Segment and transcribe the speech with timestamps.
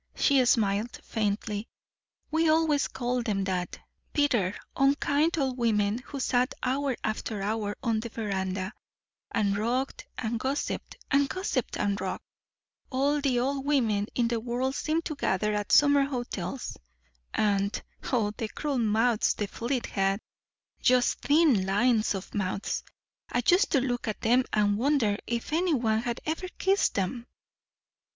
[0.15, 1.67] She smiled faintly.
[2.31, 3.77] "We always called them that.
[4.13, 8.73] Bitter, unkind old women who sat hour after hour on the veranda,
[9.29, 12.25] and rocked and gossiped, and gossiped and rocked.
[12.89, 16.77] All the old women in the world seem to gather at summer hotels.
[17.35, 17.79] And,
[18.11, 20.19] oh, the cruel mouths the fleet had
[20.81, 22.83] just thin lines of mouths
[23.31, 27.27] I used to look at them and wonder if any one had ever kissed them."